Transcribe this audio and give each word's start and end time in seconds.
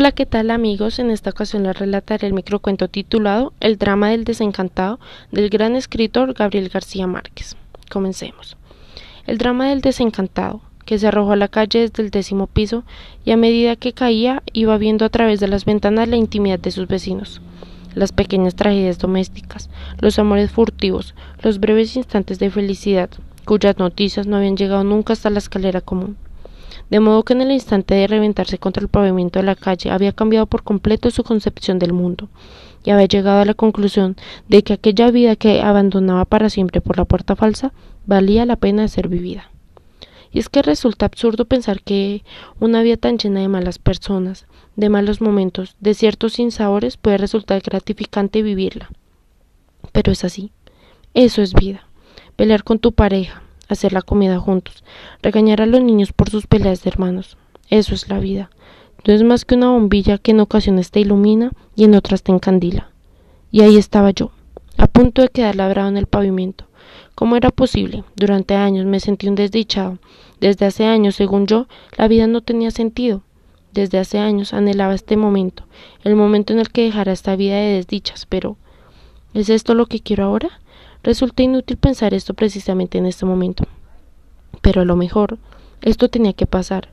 Hola, 0.00 0.12
¿qué 0.12 0.26
tal 0.26 0.52
amigos? 0.52 1.00
En 1.00 1.10
esta 1.10 1.30
ocasión 1.30 1.64
les 1.64 1.76
relataré 1.76 2.28
el 2.28 2.32
microcuento 2.32 2.86
titulado 2.86 3.52
El 3.58 3.78
drama 3.78 4.10
del 4.10 4.22
desencantado 4.22 5.00
del 5.32 5.50
gran 5.50 5.74
escritor 5.74 6.34
Gabriel 6.34 6.68
García 6.68 7.08
Márquez. 7.08 7.56
Comencemos. 7.90 8.56
El 9.26 9.38
drama 9.38 9.70
del 9.70 9.80
desencantado, 9.80 10.60
que 10.84 11.00
se 11.00 11.08
arrojó 11.08 11.32
a 11.32 11.36
la 11.36 11.48
calle 11.48 11.80
desde 11.80 12.04
el 12.04 12.12
décimo 12.12 12.46
piso 12.46 12.84
y 13.24 13.32
a 13.32 13.36
medida 13.36 13.74
que 13.74 13.92
caía 13.92 14.44
iba 14.52 14.78
viendo 14.78 15.04
a 15.04 15.08
través 15.08 15.40
de 15.40 15.48
las 15.48 15.64
ventanas 15.64 16.06
la 16.06 16.14
intimidad 16.14 16.60
de 16.60 16.70
sus 16.70 16.86
vecinos, 16.86 17.40
las 17.96 18.12
pequeñas 18.12 18.54
tragedias 18.54 19.00
domésticas, 19.00 19.68
los 19.98 20.16
amores 20.20 20.52
furtivos, 20.52 21.16
los 21.42 21.58
breves 21.58 21.96
instantes 21.96 22.38
de 22.38 22.50
felicidad, 22.50 23.10
cuyas 23.44 23.78
noticias 23.78 24.28
no 24.28 24.36
habían 24.36 24.56
llegado 24.56 24.84
nunca 24.84 25.14
hasta 25.14 25.28
la 25.28 25.40
escalera 25.40 25.80
común 25.80 26.16
de 26.90 27.00
modo 27.00 27.22
que 27.22 27.32
en 27.32 27.42
el 27.42 27.52
instante 27.52 27.94
de 27.94 28.06
reventarse 28.06 28.58
contra 28.58 28.82
el 28.82 28.88
pavimento 28.88 29.38
de 29.38 29.44
la 29.44 29.54
calle 29.54 29.90
había 29.90 30.12
cambiado 30.12 30.46
por 30.46 30.62
completo 30.62 31.10
su 31.10 31.24
concepción 31.24 31.78
del 31.78 31.92
mundo, 31.92 32.28
y 32.84 32.90
había 32.90 33.06
llegado 33.06 33.40
a 33.40 33.44
la 33.44 33.54
conclusión 33.54 34.16
de 34.48 34.62
que 34.62 34.72
aquella 34.72 35.10
vida 35.10 35.36
que 35.36 35.62
abandonaba 35.62 36.24
para 36.24 36.50
siempre 36.50 36.80
por 36.80 36.96
la 36.96 37.04
puerta 37.04 37.36
falsa 37.36 37.72
valía 38.06 38.46
la 38.46 38.56
pena 38.56 38.82
de 38.82 38.88
ser 38.88 39.08
vivida. 39.08 39.50
Y 40.30 40.38
es 40.38 40.48
que 40.48 40.62
resulta 40.62 41.06
absurdo 41.06 41.46
pensar 41.46 41.82
que 41.82 42.22
una 42.60 42.82
vida 42.82 42.96
tan 42.96 43.18
llena 43.18 43.40
de 43.40 43.48
malas 43.48 43.78
personas, 43.78 44.46
de 44.76 44.88
malos 44.88 45.20
momentos, 45.20 45.76
de 45.80 45.94
ciertos 45.94 46.34
sinsabores 46.34 46.96
puede 46.96 47.18
resultar 47.18 47.62
gratificante 47.62 48.42
vivirla. 48.42 48.90
Pero 49.92 50.12
es 50.12 50.24
así. 50.24 50.52
Eso 51.14 51.42
es 51.42 51.54
vida. 51.54 51.86
Pelear 52.36 52.62
con 52.62 52.78
tu 52.78 52.92
pareja, 52.92 53.42
hacer 53.68 53.92
la 53.92 54.02
comida 54.02 54.38
juntos, 54.38 54.84
regañar 55.22 55.60
a 55.60 55.66
los 55.66 55.82
niños 55.82 56.12
por 56.12 56.30
sus 56.30 56.46
peleas 56.46 56.82
de 56.82 56.90
hermanos. 56.90 57.36
Eso 57.70 57.94
es 57.94 58.08
la 58.08 58.18
vida. 58.18 58.50
No 59.06 59.14
es 59.14 59.22
más 59.22 59.44
que 59.44 59.54
una 59.54 59.70
bombilla 59.70 60.18
que 60.18 60.32
en 60.32 60.40
ocasiones 60.40 60.90
te 60.90 61.00
ilumina 61.00 61.52
y 61.76 61.84
en 61.84 61.94
otras 61.94 62.22
te 62.22 62.32
encandila. 62.32 62.90
Y 63.50 63.60
ahí 63.60 63.76
estaba 63.76 64.10
yo, 64.10 64.32
a 64.76 64.86
punto 64.86 65.22
de 65.22 65.28
quedar 65.28 65.56
labrado 65.56 65.88
en 65.88 65.96
el 65.96 66.06
pavimento. 66.06 66.64
¿Cómo 67.14 67.36
era 67.36 67.50
posible? 67.50 68.04
Durante 68.16 68.54
años 68.54 68.86
me 68.86 69.00
sentí 69.00 69.28
un 69.28 69.34
desdichado. 69.34 69.98
Desde 70.40 70.66
hace 70.66 70.84
años, 70.86 71.16
según 71.16 71.46
yo, 71.46 71.66
la 71.96 72.08
vida 72.08 72.26
no 72.26 72.42
tenía 72.42 72.70
sentido. 72.70 73.22
Desde 73.72 73.98
hace 73.98 74.18
años 74.18 74.54
anhelaba 74.54 74.94
este 74.94 75.16
momento, 75.16 75.64
el 76.02 76.16
momento 76.16 76.52
en 76.52 76.58
el 76.58 76.70
que 76.70 76.84
dejara 76.84 77.12
esta 77.12 77.36
vida 77.36 77.56
de 77.56 77.74
desdichas, 77.74 78.26
pero 78.26 78.56
¿es 79.34 79.50
esto 79.50 79.74
lo 79.74 79.86
que 79.86 80.00
quiero 80.00 80.24
ahora? 80.24 80.60
Resulta 81.02 81.42
inútil 81.42 81.76
pensar 81.76 82.12
esto 82.14 82.34
precisamente 82.34 82.98
en 82.98 83.06
este 83.06 83.24
momento. 83.24 83.64
Pero 84.60 84.82
a 84.82 84.84
lo 84.84 84.96
mejor 84.96 85.38
esto 85.82 86.08
tenía 86.08 86.32
que 86.32 86.46
pasar. 86.46 86.88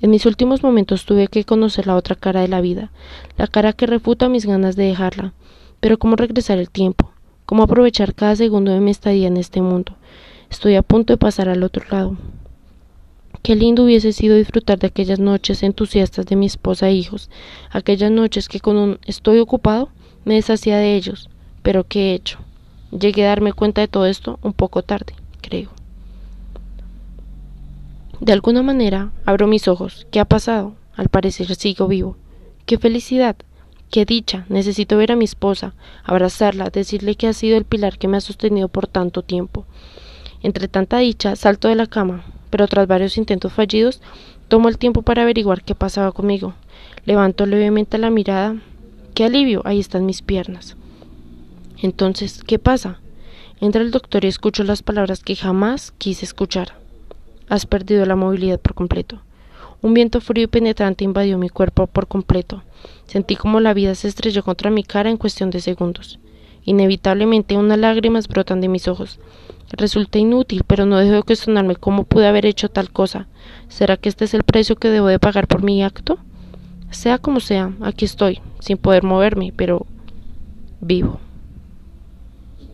En 0.00 0.10
mis 0.10 0.26
últimos 0.26 0.62
momentos 0.62 1.04
tuve 1.04 1.26
que 1.26 1.44
conocer 1.44 1.86
la 1.88 1.96
otra 1.96 2.14
cara 2.14 2.40
de 2.40 2.48
la 2.48 2.60
vida, 2.60 2.92
la 3.36 3.48
cara 3.48 3.72
que 3.72 3.86
refuta 3.86 4.28
mis 4.28 4.46
ganas 4.46 4.76
de 4.76 4.84
dejarla. 4.84 5.32
Pero 5.80 5.98
¿cómo 5.98 6.14
regresar 6.14 6.58
el 6.58 6.70
tiempo? 6.70 7.10
¿Cómo 7.46 7.64
aprovechar 7.64 8.14
cada 8.14 8.36
segundo 8.36 8.70
de 8.70 8.80
mi 8.80 8.92
estadía 8.92 9.26
en 9.26 9.36
este 9.36 9.60
mundo? 9.60 9.96
Estoy 10.50 10.76
a 10.76 10.82
punto 10.82 11.12
de 11.12 11.18
pasar 11.18 11.48
al 11.48 11.64
otro 11.64 11.84
lado. 11.90 12.16
Qué 13.42 13.56
lindo 13.56 13.84
hubiese 13.84 14.12
sido 14.12 14.36
disfrutar 14.36 14.78
de 14.78 14.86
aquellas 14.86 15.18
noches 15.18 15.62
entusiastas 15.62 16.26
de 16.26 16.36
mi 16.36 16.46
esposa 16.46 16.88
e 16.88 16.94
hijos, 16.94 17.30
aquellas 17.70 18.10
noches 18.10 18.48
que 18.48 18.60
con 18.60 18.76
un 18.76 18.98
estoy 19.06 19.38
ocupado 19.38 19.88
me 20.24 20.34
deshacía 20.34 20.78
de 20.78 20.94
ellos. 20.94 21.28
Pero 21.62 21.84
¿qué 21.84 22.10
he 22.10 22.14
hecho? 22.14 22.38
Llegué 22.90 23.26
a 23.26 23.28
darme 23.28 23.52
cuenta 23.52 23.80
de 23.80 23.88
todo 23.88 24.06
esto 24.06 24.38
un 24.42 24.52
poco 24.52 24.82
tarde, 24.82 25.14
creo. 25.40 25.70
De 28.20 28.32
alguna 28.32 28.62
manera 28.62 29.12
abro 29.26 29.46
mis 29.46 29.68
ojos. 29.68 30.06
¿Qué 30.10 30.20
ha 30.20 30.24
pasado? 30.24 30.74
Al 30.96 31.08
parecer 31.08 31.54
sigo 31.54 31.86
vivo. 31.86 32.16
¡Qué 32.66 32.78
felicidad! 32.78 33.36
¡Qué 33.90 34.04
dicha! 34.04 34.44
Necesito 34.48 34.96
ver 34.96 35.12
a 35.12 35.16
mi 35.16 35.24
esposa, 35.24 35.74
abrazarla, 36.02 36.70
decirle 36.70 37.14
que 37.14 37.26
ha 37.26 37.32
sido 37.32 37.56
el 37.56 37.64
pilar 37.64 37.98
que 37.98 38.08
me 38.08 38.16
ha 38.16 38.20
sostenido 38.20 38.68
por 38.68 38.86
tanto 38.86 39.22
tiempo. 39.22 39.66
Entre 40.42 40.66
tanta 40.68 40.98
dicha, 40.98 41.36
salto 41.36 41.68
de 41.68 41.74
la 41.74 41.86
cama, 41.86 42.24
pero 42.50 42.66
tras 42.66 42.86
varios 42.86 43.16
intentos 43.18 43.52
fallidos, 43.52 44.00
tomo 44.48 44.68
el 44.68 44.78
tiempo 44.78 45.02
para 45.02 45.22
averiguar 45.22 45.62
qué 45.62 45.74
pasaba 45.74 46.12
conmigo. 46.12 46.54
Levanto 47.04 47.46
levemente 47.46 47.98
la 47.98 48.10
mirada. 48.10 48.56
¡Qué 49.14 49.24
alivio! 49.24 49.62
Ahí 49.64 49.78
están 49.78 50.06
mis 50.06 50.22
piernas. 50.22 50.76
Entonces, 51.80 52.42
¿qué 52.44 52.58
pasa? 52.58 53.00
Entra 53.60 53.82
el 53.82 53.90
doctor 53.90 54.24
y 54.24 54.28
escucho 54.28 54.64
las 54.64 54.82
palabras 54.82 55.22
que 55.22 55.36
jamás 55.36 55.92
quise 55.98 56.24
escuchar. 56.24 56.74
Has 57.48 57.66
perdido 57.66 58.04
la 58.04 58.16
movilidad 58.16 58.60
por 58.60 58.74
completo. 58.74 59.20
Un 59.80 59.94
viento 59.94 60.20
frío 60.20 60.44
y 60.44 60.48
penetrante 60.48 61.04
invadió 61.04 61.38
mi 61.38 61.48
cuerpo 61.48 61.86
por 61.86 62.08
completo. 62.08 62.62
Sentí 63.06 63.36
como 63.36 63.60
la 63.60 63.74
vida 63.74 63.94
se 63.94 64.08
estrelló 64.08 64.42
contra 64.42 64.70
mi 64.70 64.82
cara 64.82 65.08
en 65.08 65.16
cuestión 65.16 65.50
de 65.50 65.60
segundos. 65.60 66.18
Inevitablemente 66.64 67.56
unas 67.56 67.78
lágrimas 67.78 68.26
brotan 68.26 68.60
de 68.60 68.68
mis 68.68 68.88
ojos. 68.88 69.20
Resulta 69.70 70.18
inútil, 70.18 70.64
pero 70.66 70.84
no 70.84 70.98
dejo 70.98 71.14
de 71.14 71.22
cuestionarme 71.22 71.76
cómo 71.76 72.04
pude 72.04 72.26
haber 72.26 72.44
hecho 72.44 72.68
tal 72.68 72.90
cosa. 72.90 73.28
¿Será 73.68 73.96
que 73.96 74.08
este 74.08 74.24
es 74.24 74.34
el 74.34 74.42
precio 74.42 74.76
que 74.76 74.88
debo 74.88 75.06
de 75.06 75.20
pagar 75.20 75.46
por 75.46 75.62
mi 75.62 75.84
acto? 75.84 76.18
Sea 76.90 77.18
como 77.18 77.38
sea, 77.38 77.72
aquí 77.80 78.04
estoy, 78.04 78.40
sin 78.60 78.78
poder 78.78 79.04
moverme, 79.04 79.52
pero 79.54 79.86
vivo. 80.80 81.20